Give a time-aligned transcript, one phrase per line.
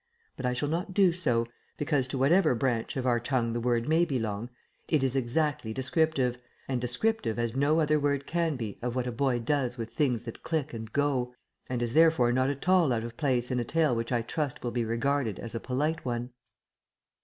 [0.35, 1.45] But I shall not do so,
[1.77, 4.49] because, to whatever branch of our tongue the word may belong,
[4.87, 9.11] it is exactly descriptive, and descriptive as no other word can be, of what a
[9.11, 11.35] boy does with things that click and "go,"
[11.69, 14.63] and is therefore not at all out of place in a tale which I trust
[14.63, 16.31] will be regarded as a polite one.